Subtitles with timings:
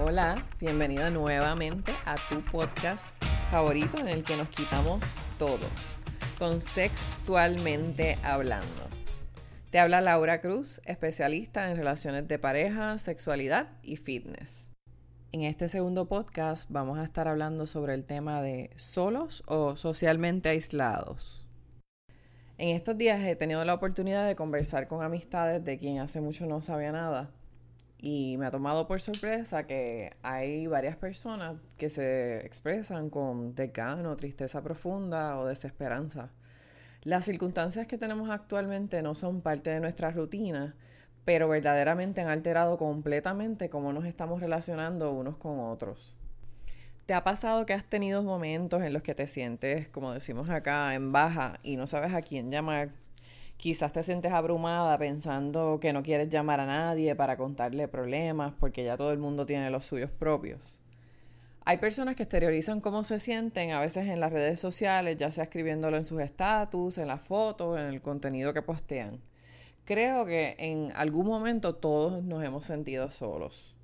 [0.00, 5.66] Hola, bienvenida nuevamente a tu podcast favorito en el que nos quitamos todo,
[6.60, 8.88] sexualmente hablando.
[9.70, 14.70] Te habla Laura Cruz, especialista en relaciones de pareja, sexualidad y fitness.
[15.32, 20.48] En este segundo podcast vamos a estar hablando sobre el tema de solos o socialmente
[20.48, 21.48] aislados.
[22.56, 26.46] En estos días he tenido la oportunidad de conversar con amistades de quien hace mucho
[26.46, 27.32] no sabía nada
[28.00, 34.16] y me ha tomado por sorpresa que hay varias personas que se expresan con decano,
[34.16, 36.30] tristeza profunda o desesperanza.
[37.02, 40.76] Las circunstancias que tenemos actualmente no son parte de nuestra rutina,
[41.24, 46.16] pero verdaderamente han alterado completamente cómo nos estamos relacionando unos con otros.
[47.06, 50.94] ¿Te ha pasado que has tenido momentos en los que te sientes, como decimos acá,
[50.94, 52.90] en baja y no sabes a quién llamar?
[53.58, 58.84] Quizás te sientes abrumada pensando que no quieres llamar a nadie para contarle problemas porque
[58.84, 60.80] ya todo el mundo tiene los suyos propios.
[61.66, 65.44] Hay personas que exteriorizan cómo se sienten a veces en las redes sociales, ya sea
[65.44, 69.20] escribiéndolo en sus estatus, en las fotos, en el contenido que postean
[69.88, 73.74] creo que en algún momento todos nos hemos sentido solos.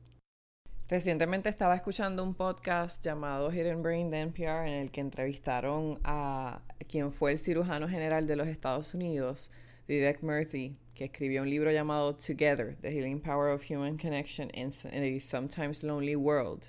[0.95, 6.61] Recientemente estaba escuchando un podcast llamado Hidden Brain de NPR en el que entrevistaron a
[6.89, 9.51] quien fue el cirujano general de los Estados Unidos,
[9.89, 14.69] Vivek Murthy, que escribió un libro llamado Together, The Healing Power of Human Connection in
[14.69, 16.67] a Sometimes Lonely World.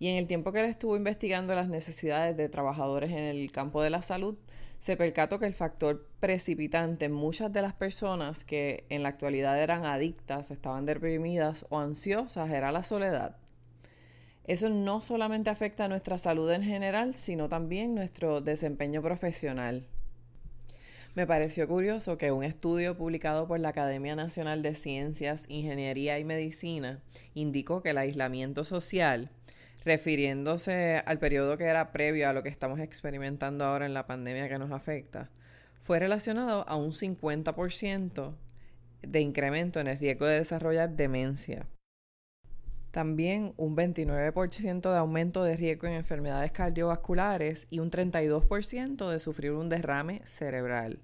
[0.00, 3.80] Y en el tiempo que él estuvo investigando las necesidades de trabajadores en el campo
[3.80, 4.36] de la salud,
[4.80, 9.62] se percató que el factor precipitante en muchas de las personas que en la actualidad
[9.62, 13.36] eran adictas, estaban deprimidas o ansiosas era la soledad.
[14.46, 19.86] Eso no solamente afecta a nuestra salud en general, sino también nuestro desempeño profesional.
[21.14, 26.24] Me pareció curioso que un estudio publicado por la Academia Nacional de Ciencias, Ingeniería y
[26.24, 27.00] Medicina
[27.34, 29.30] indicó que el aislamiento social
[29.84, 34.48] refiriéndose al periodo que era previo a lo que estamos experimentando ahora en la pandemia
[34.48, 35.28] que nos afecta,
[35.82, 38.34] fue relacionado a un 50%
[39.02, 41.66] de incremento en el riesgo de desarrollar demencia.
[42.92, 49.52] También un 29% de aumento de riesgo en enfermedades cardiovasculares y un 32% de sufrir
[49.52, 51.00] un derrame cerebral.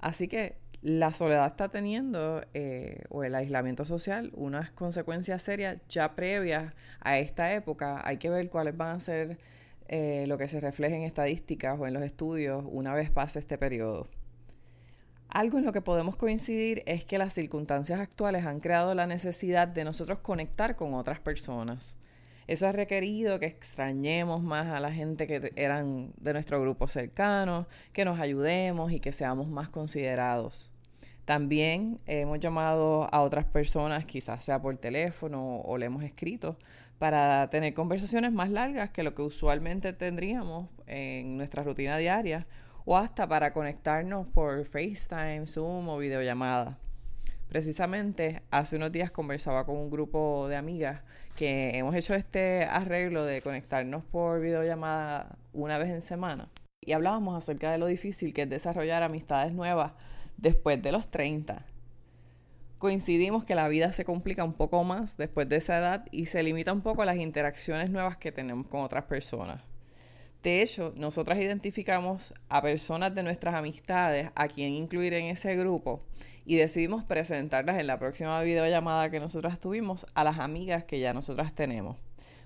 [0.00, 6.14] Así que la soledad está teniendo, eh, o el aislamiento social, unas consecuencias serias ya
[6.14, 8.06] previas a esta época.
[8.06, 9.38] Hay que ver cuáles van a ser
[9.88, 13.56] eh, lo que se refleje en estadísticas o en los estudios una vez pase este
[13.56, 14.08] periodo.
[15.34, 19.66] Algo en lo que podemos coincidir es que las circunstancias actuales han creado la necesidad
[19.66, 21.96] de nosotros conectar con otras personas.
[22.46, 27.66] Eso ha requerido que extrañemos más a la gente que eran de nuestro grupo cercano,
[27.92, 30.70] que nos ayudemos y que seamos más considerados.
[31.24, 36.56] También hemos llamado a otras personas, quizás sea por teléfono o le hemos escrito,
[37.00, 42.46] para tener conversaciones más largas que lo que usualmente tendríamos en nuestra rutina diaria
[42.84, 46.78] o hasta para conectarnos por FaceTime, Zoom o videollamada.
[47.48, 51.02] Precisamente hace unos días conversaba con un grupo de amigas
[51.36, 56.50] que hemos hecho este arreglo de conectarnos por videollamada una vez en semana
[56.80, 59.92] y hablábamos acerca de lo difícil que es desarrollar amistades nuevas
[60.36, 61.64] después de los 30.
[62.78, 66.42] Coincidimos que la vida se complica un poco más después de esa edad y se
[66.42, 69.62] limita un poco a las interacciones nuevas que tenemos con otras personas.
[70.44, 76.02] De hecho, nosotras identificamos a personas de nuestras amistades a quien incluir en ese grupo
[76.44, 81.14] y decidimos presentarlas en la próxima videollamada que nosotras tuvimos a las amigas que ya
[81.14, 81.96] nosotras tenemos.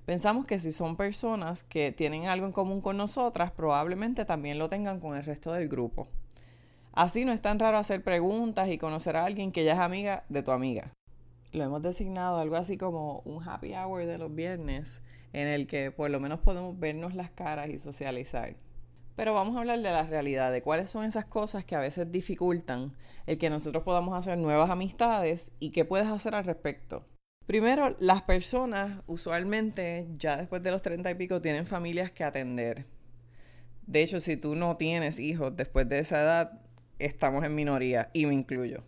[0.06, 4.68] Pensamos que si son personas que tienen algo en común con nosotras, probablemente también lo
[4.68, 6.06] tengan con el resto del grupo.
[6.92, 10.22] Así no es tan raro hacer preguntas y conocer a alguien que ya es amiga
[10.28, 10.92] de tu amiga.
[11.52, 15.90] Lo hemos designado algo así como un happy hour de los viernes en el que
[15.90, 18.56] por lo menos podemos vernos las caras y socializar.
[19.16, 22.12] Pero vamos a hablar de la realidad, de cuáles son esas cosas que a veces
[22.12, 22.92] dificultan
[23.26, 27.04] el que nosotros podamos hacer nuevas amistades y qué puedes hacer al respecto.
[27.46, 32.86] Primero, las personas usualmente ya después de los treinta y pico tienen familias que atender.
[33.86, 36.60] De hecho, si tú no tienes hijos después de esa edad,
[36.98, 38.84] estamos en minoría y me incluyo.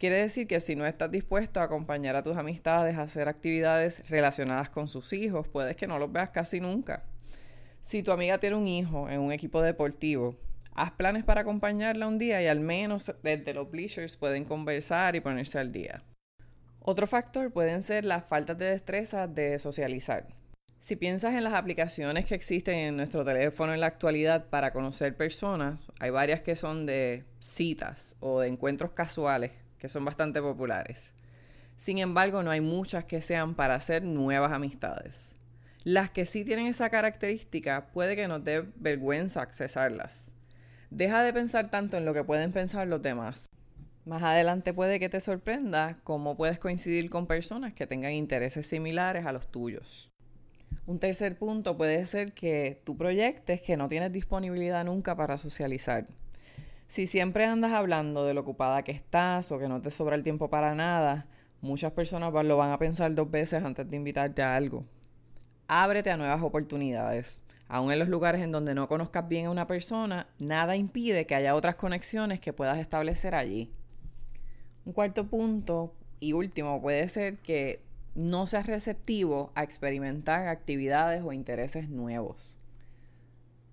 [0.00, 4.08] Quiere decir que si no estás dispuesto a acompañar a tus amistades a hacer actividades
[4.08, 7.04] relacionadas con sus hijos, puedes que no los veas casi nunca.
[7.82, 10.36] Si tu amiga tiene un hijo en un equipo deportivo,
[10.72, 15.20] haz planes para acompañarla un día y al menos desde los bleachers pueden conversar y
[15.20, 16.02] ponerse al día.
[16.80, 20.28] Otro factor pueden ser las faltas de destreza de socializar.
[20.78, 25.14] Si piensas en las aplicaciones que existen en nuestro teléfono en la actualidad para conocer
[25.14, 29.50] personas, hay varias que son de citas o de encuentros casuales,
[29.80, 31.12] que son bastante populares.
[31.76, 35.34] Sin embargo, no hay muchas que sean para hacer nuevas amistades.
[35.82, 40.30] Las que sí tienen esa característica puede que no dé vergüenza accesarlas.
[40.90, 43.48] Deja de pensar tanto en lo que pueden pensar los demás.
[44.04, 49.24] Más adelante puede que te sorprenda cómo puedes coincidir con personas que tengan intereses similares
[49.24, 50.10] a los tuyos.
[50.86, 56.06] Un tercer punto puede ser que tú proyectes que no tienes disponibilidad nunca para socializar.
[56.90, 60.24] Si siempre andas hablando de lo ocupada que estás o que no te sobra el
[60.24, 61.28] tiempo para nada,
[61.60, 64.84] muchas personas lo van a pensar dos veces antes de invitarte a algo.
[65.68, 67.40] Ábrete a nuevas oportunidades.
[67.68, 71.36] Aún en los lugares en donde no conozcas bien a una persona, nada impide que
[71.36, 73.70] haya otras conexiones que puedas establecer allí.
[74.84, 77.84] Un cuarto punto y último puede ser que
[78.16, 82.59] no seas receptivo a experimentar actividades o intereses nuevos.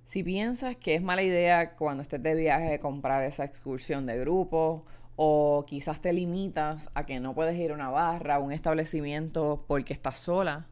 [0.08, 4.86] Si piensas que es mala idea cuando estés de viaje comprar esa excursión de grupo
[5.18, 9.66] o quizás te limitas a que no puedes ir a una barra o un establecimiento
[9.68, 10.70] porque estás sola,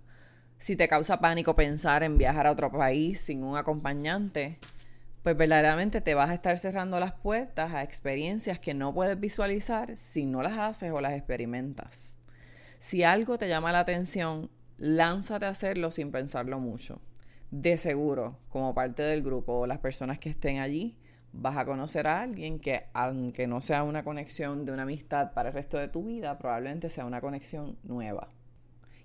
[0.57, 4.57] si te causa pánico pensar en viajar a otro país sin un acompañante,
[5.21, 9.97] pues verdaderamente te vas a estar cerrando las puertas a experiencias que no puedes visualizar
[9.97, 12.17] si no las haces o las experimentas.
[12.79, 17.01] Si algo te llama la atención, lánzate a hacerlo sin pensarlo mucho.
[17.57, 20.97] De seguro, como parte del grupo o las personas que estén allí,
[21.31, 25.47] vas a conocer a alguien que, aunque no sea una conexión de una amistad para
[25.47, 28.27] el resto de tu vida, probablemente sea una conexión nueva.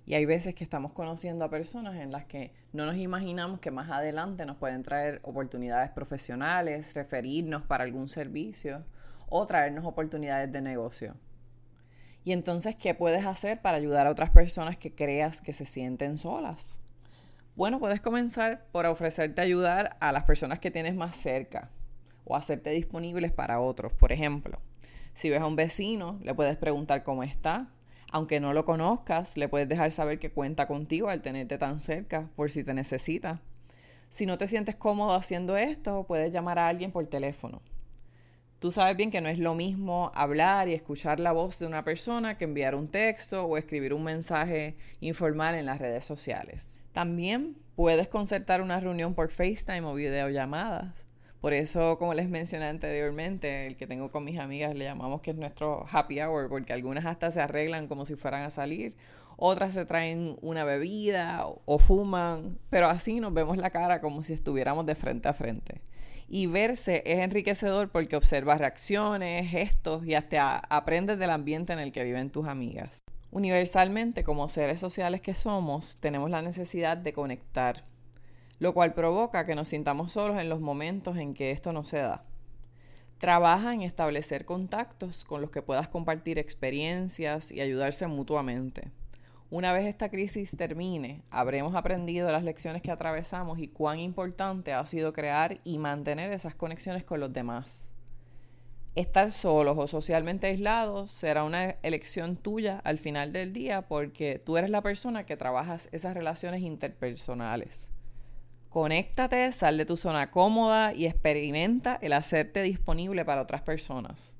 [0.05, 3.71] Y hay veces que estamos conociendo a personas en las que no nos imaginamos que
[3.71, 8.83] más adelante nos pueden traer oportunidades profesionales, referirnos para algún servicio
[9.29, 11.15] o traernos oportunidades de negocio.
[12.25, 16.17] Y entonces, ¿qué puedes hacer para ayudar a otras personas que creas que se sienten
[16.17, 16.81] solas?
[17.61, 21.69] Bueno, puedes comenzar por ofrecerte ayudar a las personas que tienes más cerca
[22.25, 23.93] o hacerte disponibles para otros.
[23.93, 24.57] Por ejemplo,
[25.13, 27.67] si ves a un vecino, le puedes preguntar cómo está,
[28.11, 32.31] aunque no lo conozcas, le puedes dejar saber que cuenta contigo al tenerte tan cerca
[32.35, 33.41] por si te necesita.
[34.09, 37.61] Si no te sientes cómodo haciendo esto, puedes llamar a alguien por teléfono.
[38.57, 41.83] Tú sabes bien que no es lo mismo hablar y escuchar la voz de una
[41.83, 46.80] persona que enviar un texto o escribir un mensaje informal en las redes sociales.
[46.93, 51.07] También puedes concertar una reunión por FaceTime o videollamadas.
[51.39, 55.31] Por eso, como les mencioné anteriormente, el que tengo con mis amigas le llamamos que
[55.31, 58.93] es nuestro happy hour, porque algunas hasta se arreglan como si fueran a salir,
[59.37, 64.33] otras se traen una bebida o, fuman, pero así nos vemos la cara como si
[64.33, 65.81] estuviéramos de frente a frente.
[66.27, 71.91] Y verse es enriquecedor porque observas reacciones, gestos y hasta aprendes del ambiente en el
[71.91, 72.99] que viven tus amigas.
[73.31, 77.85] Universalmente, como seres sociales que somos, tenemos la necesidad de conectar,
[78.59, 82.01] lo cual provoca que nos sintamos solos en los momentos en que esto no se
[82.01, 82.25] da.
[83.19, 88.91] Trabaja en establecer contactos con los que puedas compartir experiencias y ayudarse mutuamente.
[89.49, 94.85] Una vez esta crisis termine, habremos aprendido las lecciones que atravesamos y cuán importante ha
[94.85, 97.90] sido crear y mantener esas conexiones con los demás.
[98.93, 104.57] Estar solos o socialmente aislados será una elección tuya al final del día porque tú
[104.57, 107.89] eres la persona que trabajas esas relaciones interpersonales.
[108.69, 114.35] Conéctate, sal de tu zona cómoda y experimenta el hacerte disponible para otras personas.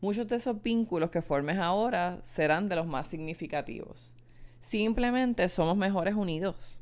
[0.00, 4.14] Muchos de esos vínculos que formes ahora serán de los más significativos.
[4.60, 6.80] Simplemente somos mejores unidos.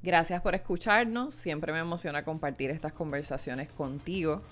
[0.00, 4.42] Gracias por escucharnos, siempre me emociona compartir estas conversaciones contigo.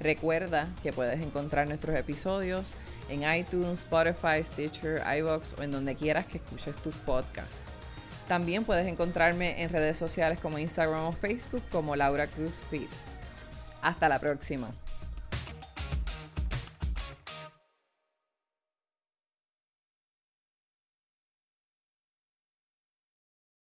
[0.00, 2.74] Recuerda que puedes encontrar nuestros episodios
[3.08, 7.64] en iTunes, Spotify, Stitcher, iVoox o en donde quieras que escuches tus podcasts.
[8.28, 12.88] También puedes encontrarme en redes sociales como Instagram o Facebook como Laura Cruz Feed.
[13.82, 14.70] Hasta la próxima.